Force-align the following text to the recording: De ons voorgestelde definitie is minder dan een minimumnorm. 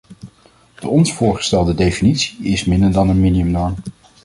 De 0.79 0.87
ons 0.87 1.13
voorgestelde 1.13 1.73
definitie 1.73 2.37
is 2.43 2.65
minder 2.65 2.91
dan 2.91 3.09
een 3.09 3.19
minimumnorm. 3.19 3.75